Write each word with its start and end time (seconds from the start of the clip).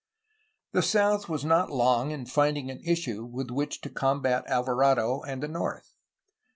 The 0.71 0.81
south 0.81 1.29
was 1.29 1.45
not 1.45 1.69
long 1.69 2.09
in 2.09 2.25
finding 2.25 2.71
an 2.71 2.79
issue 2.83 3.23
with 3.23 3.51
which 3.51 3.81
to 3.81 3.89
combat 3.91 4.43
Alvarado 4.47 5.21
and 5.21 5.43
the 5.43 5.47
north. 5.47 5.93